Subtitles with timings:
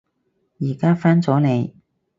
[0.59, 1.73] 而家返咗嚟